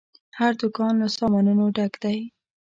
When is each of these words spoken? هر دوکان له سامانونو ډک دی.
هر 0.39 0.53
دوکان 0.61 0.93
له 1.01 1.07
سامانونو 1.17 1.63
ډک 1.75 1.93
دی. 2.03 2.17